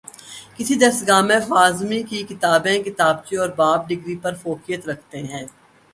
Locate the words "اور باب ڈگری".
3.37-4.15